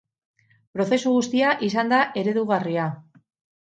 [0.77, 2.87] Prozesu guztia izan da eredugarria.